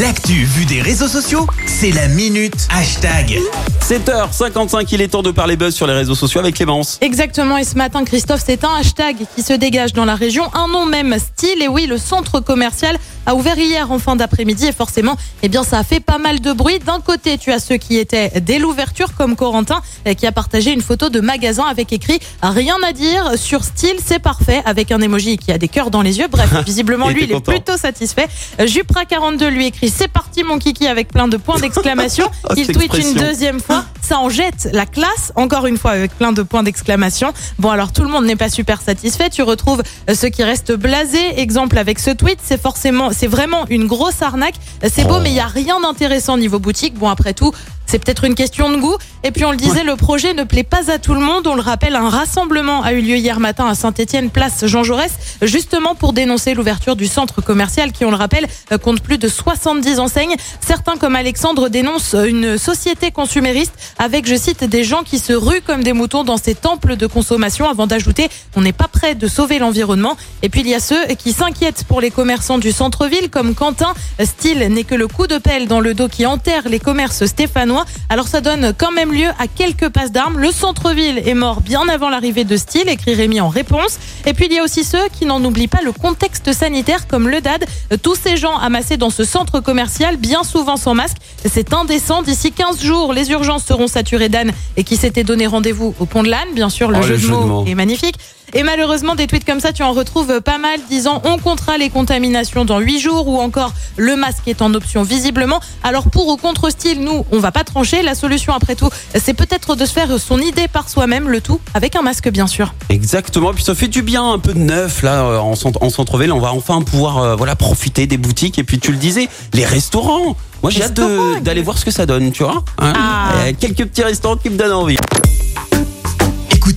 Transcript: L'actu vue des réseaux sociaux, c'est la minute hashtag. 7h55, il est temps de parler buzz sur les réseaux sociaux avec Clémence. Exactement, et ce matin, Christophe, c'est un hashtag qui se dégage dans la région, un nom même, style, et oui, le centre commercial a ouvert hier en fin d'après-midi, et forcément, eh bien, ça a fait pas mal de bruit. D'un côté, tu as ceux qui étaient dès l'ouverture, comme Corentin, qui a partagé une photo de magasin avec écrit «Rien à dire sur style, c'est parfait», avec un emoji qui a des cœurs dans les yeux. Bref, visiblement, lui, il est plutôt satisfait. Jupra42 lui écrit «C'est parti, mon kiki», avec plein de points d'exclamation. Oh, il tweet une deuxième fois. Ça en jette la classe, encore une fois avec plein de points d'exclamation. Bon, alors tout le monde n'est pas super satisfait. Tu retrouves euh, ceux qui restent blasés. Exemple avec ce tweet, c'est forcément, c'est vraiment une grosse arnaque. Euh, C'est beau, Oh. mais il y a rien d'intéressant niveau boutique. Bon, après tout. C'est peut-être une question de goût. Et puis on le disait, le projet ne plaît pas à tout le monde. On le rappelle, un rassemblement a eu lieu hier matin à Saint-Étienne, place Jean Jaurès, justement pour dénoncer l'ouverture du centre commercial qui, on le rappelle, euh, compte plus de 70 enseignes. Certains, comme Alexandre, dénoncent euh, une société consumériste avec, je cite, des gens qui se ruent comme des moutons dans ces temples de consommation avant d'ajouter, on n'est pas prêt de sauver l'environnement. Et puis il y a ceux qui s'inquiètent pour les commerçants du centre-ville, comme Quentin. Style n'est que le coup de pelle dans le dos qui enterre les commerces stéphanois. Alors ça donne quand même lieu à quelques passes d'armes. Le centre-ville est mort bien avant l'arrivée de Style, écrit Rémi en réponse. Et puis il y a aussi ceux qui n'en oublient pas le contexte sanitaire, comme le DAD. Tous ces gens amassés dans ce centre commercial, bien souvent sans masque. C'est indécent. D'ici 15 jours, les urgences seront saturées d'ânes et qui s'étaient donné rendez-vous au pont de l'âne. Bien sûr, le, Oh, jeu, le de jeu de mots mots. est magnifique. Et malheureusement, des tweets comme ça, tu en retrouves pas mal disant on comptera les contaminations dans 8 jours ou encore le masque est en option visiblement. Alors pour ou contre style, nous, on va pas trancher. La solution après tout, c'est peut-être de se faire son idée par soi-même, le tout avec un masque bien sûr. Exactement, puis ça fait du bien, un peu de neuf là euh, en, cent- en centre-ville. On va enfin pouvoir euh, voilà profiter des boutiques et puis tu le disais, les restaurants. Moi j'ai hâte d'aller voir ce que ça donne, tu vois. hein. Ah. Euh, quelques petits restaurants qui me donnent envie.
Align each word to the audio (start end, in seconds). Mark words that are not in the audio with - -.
L'actu 0.00 0.44
vue 0.44 0.64
des 0.64 0.80
réseaux 0.80 1.08
sociaux, 1.08 1.46
c'est 1.66 1.90
la 1.90 2.08
minute 2.08 2.68
hashtag. 2.70 3.38
7h55, 3.82 4.86
il 4.92 5.02
est 5.02 5.08
temps 5.08 5.22
de 5.22 5.30
parler 5.30 5.56
buzz 5.56 5.74
sur 5.74 5.86
les 5.86 5.92
réseaux 5.92 6.14
sociaux 6.14 6.40
avec 6.40 6.54
Clémence. 6.54 6.96
Exactement, 7.02 7.58
et 7.58 7.64
ce 7.64 7.74
matin, 7.74 8.04
Christophe, 8.04 8.42
c'est 8.46 8.64
un 8.64 8.76
hashtag 8.78 9.16
qui 9.34 9.42
se 9.42 9.52
dégage 9.52 9.92
dans 9.92 10.04
la 10.04 10.14
région, 10.14 10.44
un 10.54 10.68
nom 10.68 10.86
même, 10.86 11.18
style, 11.18 11.60
et 11.60 11.68
oui, 11.68 11.86
le 11.86 11.98
centre 11.98 12.40
commercial 12.40 12.96
a 13.26 13.34
ouvert 13.34 13.58
hier 13.58 13.90
en 13.90 13.98
fin 13.98 14.16
d'après-midi, 14.16 14.66
et 14.66 14.72
forcément, 14.72 15.16
eh 15.42 15.48
bien, 15.48 15.64
ça 15.64 15.78
a 15.78 15.84
fait 15.84 16.00
pas 16.00 16.18
mal 16.18 16.40
de 16.40 16.52
bruit. 16.52 16.78
D'un 16.78 17.00
côté, 17.00 17.36
tu 17.36 17.52
as 17.52 17.58
ceux 17.58 17.76
qui 17.76 17.98
étaient 17.98 18.40
dès 18.40 18.58
l'ouverture, 18.58 19.14
comme 19.14 19.36
Corentin, 19.36 19.82
qui 20.16 20.26
a 20.26 20.32
partagé 20.32 20.72
une 20.72 20.82
photo 20.82 21.10
de 21.10 21.20
magasin 21.20 21.64
avec 21.64 21.92
écrit 21.92 22.20
«Rien 22.42 22.76
à 22.86 22.92
dire 22.92 23.32
sur 23.36 23.64
style, 23.64 23.96
c'est 24.02 24.20
parfait», 24.20 24.62
avec 24.64 24.92
un 24.92 25.00
emoji 25.00 25.36
qui 25.36 25.52
a 25.52 25.58
des 25.58 25.68
cœurs 25.68 25.90
dans 25.90 26.02
les 26.02 26.20
yeux. 26.20 26.28
Bref, 26.30 26.50
visiblement, 26.64 27.08
lui, 27.08 27.24
il 27.24 27.32
est 27.32 27.40
plutôt 27.40 27.76
satisfait. 27.76 28.28
Jupra42 28.60 29.48
lui 29.48 29.66
écrit 29.66 29.89
«C'est 29.90 30.08
parti, 30.08 30.44
mon 30.44 30.58
kiki», 30.58 30.86
avec 30.88 31.08
plein 31.08 31.28
de 31.28 31.36
points 31.36 31.58
d'exclamation. 31.58 32.30
Oh, 32.48 32.54
il 32.56 32.66
tweet 32.66 32.96
une 32.96 33.14
deuxième 33.14 33.60
fois. 33.60 33.84
Ça 34.00 34.18
en 34.18 34.28
jette 34.28 34.68
la 34.72 34.86
classe, 34.86 35.32
encore 35.36 35.66
une 35.66 35.76
fois 35.76 35.90
avec 35.92 36.16
plein 36.16 36.32
de 36.32 36.42
points 36.42 36.62
d'exclamation. 36.62 37.32
Bon, 37.58 37.70
alors 37.70 37.92
tout 37.92 38.02
le 38.02 38.08
monde 38.08 38.24
n'est 38.24 38.34
pas 38.36 38.48
super 38.48 38.80
satisfait. 38.80 39.28
Tu 39.30 39.42
retrouves 39.42 39.82
euh, 40.08 40.14
ceux 40.14 40.28
qui 40.30 40.42
restent 40.42 40.72
blasés. 40.72 41.38
Exemple 41.40 41.76
avec 41.78 41.98
ce 41.98 42.10
tweet, 42.10 42.38
c'est 42.42 42.60
forcément, 42.60 43.10
c'est 43.12 43.26
vraiment 43.26 43.66
une 43.68 43.86
grosse 43.86 44.22
arnaque. 44.22 44.54
Euh, 44.84 44.88
C'est 44.92 45.04
beau, 45.04 45.16
Oh. 45.18 45.20
mais 45.22 45.30
il 45.30 45.36
y 45.36 45.40
a 45.40 45.46
rien 45.46 45.80
d'intéressant 45.80 46.36
niveau 46.38 46.58
boutique. 46.58 46.94
Bon, 46.94 47.08
après 47.08 47.34
tout. 47.34 47.52
C'est 47.86 47.98
peut-être 47.98 48.22
une 48.24 48.36
question 48.36 48.70
de 48.70 48.76
goût. 48.76 48.96
Et 49.22 49.32
puis 49.32 49.44
on 49.44 49.50
le 49.50 49.58
disait, 49.58 49.84
le 49.84 49.96
projet 49.96 50.32
ne 50.32 50.44
plaît 50.44 50.62
pas 50.62 50.90
à 50.90 50.98
tout 50.98 51.12
le 51.12 51.20
monde. 51.20 51.46
On 51.46 51.54
le 51.54 51.60
rappelle, 51.60 51.94
un 51.94 52.08
rassemblement 52.08 52.82
a 52.82 52.94
eu 52.94 53.02
lieu 53.02 53.16
hier 53.16 53.38
matin 53.38 53.66
à 53.66 53.74
Saint-Étienne, 53.74 54.30
place 54.30 54.64
Jean 54.64 54.82
Jaurès, 54.82 55.12
justement 55.42 55.94
pour 55.94 56.14
dénoncer 56.14 56.54
l'ouverture 56.54 56.96
du 56.96 57.06
centre 57.06 57.42
commercial 57.42 57.92
qui, 57.92 58.06
on 58.06 58.10
le 58.10 58.16
rappelle, 58.16 58.46
euh, 58.72 58.78
compte 58.78 59.02
plus 59.02 59.18
de 59.18 59.28
70 59.28 59.98
enseignes. 59.98 60.36
Certains, 60.66 60.96
comme 60.96 61.16
Alexandre, 61.16 61.68
dénoncent 61.68 62.14
euh, 62.14 62.24
une 62.24 62.56
société 62.56 63.10
consumériste 63.10 63.74
avec, 63.98 64.26
je 64.26 64.36
cite, 64.36 64.64
des 64.64 64.84
gens 64.84 65.02
qui 65.02 65.18
se 65.18 65.34
ruent 65.34 65.60
comme 65.60 65.82
des 65.82 65.92
moutons 65.92 66.24
dans 66.24 66.38
ces 66.38 66.54
temples 66.54 66.96
de 66.96 67.06
consommation 67.06 67.68
avant 67.68 67.86
d'ajouter, 67.86 68.30
on 68.56 68.62
n'est 68.62 68.72
pas 68.72 68.88
prêt 68.88 69.14
de 69.14 69.28
sauver 69.28 69.58
l'environnement. 69.58 70.16
Et 70.42 70.48
puis 70.48 70.62
il 70.62 70.68
y 70.68 70.74
a 70.74 70.80
ceux 70.80 71.04
qui 71.18 71.34
s'inquiètent 71.34 71.84
pour 71.84 72.00
les 72.00 72.10
commerçants 72.10 72.58
du 72.58 72.72
centre-ville, 72.72 73.28
comme 73.28 73.54
Quentin. 73.54 73.92
Style 74.18 74.66
n'est 74.70 74.84
que 74.84 74.94
le 74.94 75.08
coup 75.08 75.26
de 75.26 75.36
pelle 75.36 75.68
dans 75.68 75.80
le 75.80 75.92
dos 75.92 76.08
qui 76.08 76.24
enterre 76.24 76.68
les 76.70 76.80
commerces 76.80 77.26
stéphanois. 77.26 77.84
Alors 78.08 78.26
ça 78.26 78.40
donne 78.40 78.72
quand 78.76 78.92
même 78.92 79.09
lieu 79.10 79.28
à 79.38 79.46
quelques 79.46 79.88
passes 79.88 80.12
d'armes. 80.12 80.38
Le 80.38 80.50
centre-ville 80.50 81.22
est 81.26 81.34
mort 81.34 81.60
bien 81.60 81.88
avant 81.88 82.08
l'arrivée 82.08 82.44
de 82.44 82.56
Style, 82.56 82.88
écrit 82.88 83.14
Rémi 83.14 83.40
en 83.40 83.48
réponse. 83.48 83.98
Et 84.26 84.34
puis 84.34 84.46
il 84.46 84.52
y 84.54 84.58
a 84.58 84.62
aussi 84.64 84.84
ceux 84.84 85.08
qui 85.12 85.26
n'en 85.26 85.42
oublient 85.44 85.68
pas 85.68 85.82
le 85.82 85.92
contexte 85.92 86.52
sanitaire, 86.52 87.06
comme 87.06 87.28
le 87.28 87.40
DAD. 87.40 87.64
Tous 88.02 88.14
ces 88.14 88.36
gens 88.36 88.56
amassés 88.56 88.96
dans 88.96 89.10
ce 89.10 89.24
centre 89.24 89.60
commercial, 89.60 90.16
bien 90.16 90.44
souvent 90.44 90.76
sans 90.76 90.94
masque. 90.94 91.16
C'est 91.50 91.72
indécent. 91.74 92.22
D'ici 92.22 92.52
15 92.52 92.82
jours, 92.82 93.12
les 93.12 93.30
urgences 93.30 93.64
seront 93.64 93.86
saturées 93.88 94.28
d'ânes 94.28 94.52
et 94.76 94.84
qui 94.84 94.96
s'étaient 94.96 95.24
donné 95.24 95.46
rendez-vous 95.46 95.94
au 95.98 96.06
pont 96.06 96.22
de 96.22 96.28
l'âne. 96.28 96.48
Bien 96.54 96.68
sûr, 96.68 96.90
le, 96.90 96.98
Oh, 96.98 97.02
jeu, 97.02 97.08
le 97.10 97.14
de 97.16 97.20
jeu 97.22 97.28
de 97.28 97.32
mots 97.32 97.46
mots. 97.46 97.64
est 97.66 97.74
magnifique. 97.74 98.16
Et 98.54 98.62
malheureusement, 98.62 99.14
des 99.14 99.26
tweets 99.26 99.44
comme 99.44 99.60
ça, 99.60 99.72
tu 99.72 99.82
en 99.82 99.92
retrouves 99.92 100.40
pas 100.40 100.58
mal 100.58 100.80
disant 100.88 101.22
on 101.24 101.38
comptera 101.38 101.78
les 101.78 101.90
contaminations 101.90 102.64
dans 102.64 102.78
8 102.80 103.00
jours 103.00 103.28
ou 103.28 103.38
encore 103.40 103.72
le 103.96 104.16
masque 104.16 104.46
est 104.48 104.62
en 104.62 104.74
option 104.74 105.02
visiblement. 105.02 105.60
Alors 105.82 106.10
pour 106.10 106.28
ou 106.28 106.36
contre 106.36 106.70
style, 106.70 107.00
nous, 107.00 107.24
on 107.30 107.38
va 107.38 107.52
pas 107.52 107.64
trancher. 107.64 108.02
La 108.02 108.14
solution 108.14 108.52
après 108.52 108.74
tout, 108.74 108.88
c'est 109.14 109.34
peut-être 109.34 109.76
de 109.76 109.86
se 109.86 109.92
faire 109.92 110.18
son 110.18 110.38
idée 110.40 110.68
par 110.68 110.88
soi-même, 110.88 111.28
le 111.28 111.40
tout 111.40 111.60
avec 111.74 111.96
un 111.96 112.02
masque 112.02 112.28
bien 112.30 112.46
sûr. 112.46 112.74
Exactement, 112.88 113.52
puis 113.54 113.62
ça 113.64 113.74
fait 113.74 113.88
du 113.88 114.02
bien, 114.02 114.32
un 114.32 114.38
peu 114.38 114.52
de 114.52 114.58
neuf 114.58 115.02
là 115.02 115.22
euh, 115.24 115.38
en, 115.38 115.54
cent- 115.54 115.72
en 115.80 115.90
centre-ville. 115.90 116.32
On 116.32 116.40
va 116.40 116.52
enfin 116.52 116.82
pouvoir 116.82 117.18
euh, 117.18 117.36
voilà 117.36 117.56
profiter 117.56 118.06
des 118.06 118.16
boutiques 118.18 118.58
et 118.58 118.64
puis 118.64 118.78
tu 118.78 118.90
le 118.92 118.98
disais, 118.98 119.28
les 119.54 119.64
restaurants. 119.64 120.36
Moi 120.62 120.70
j'ai 120.70 120.82
hâte 120.82 121.00
d'aller 121.42 121.62
voir 121.62 121.78
ce 121.78 121.84
que 121.84 121.90
ça 121.90 122.04
donne, 122.04 122.32
tu 122.32 122.42
vois. 122.42 122.62
hein. 122.78 122.92
Ah. 122.94 123.32
Euh, 123.46 123.52
quelques 123.58 123.86
petits 123.86 124.02
restaurants 124.02 124.36
qui 124.36 124.50
me 124.50 124.56
donnent 124.58 124.72
envie. 124.72 124.96